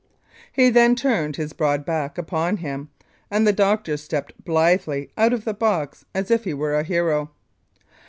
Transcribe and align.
'* 0.31 0.43
He 0.51 0.71
then 0.71 0.95
turned 0.95 1.35
his 1.35 1.53
broad 1.53 1.85
back 1.85 2.17
upon 2.17 2.57
him, 2.57 2.89
and 3.29 3.45
the 3.45 3.53
doctor 3.53 3.97
stepped 3.97 4.33
blithely 4.43 5.11
out 5.15 5.31
of 5.31 5.45
the 5.45 5.53
box 5.53 6.05
as 6.15 6.31
if 6.31 6.43
he 6.43 6.55
were 6.55 6.73
a 6.73 6.81
hero. 6.81 7.29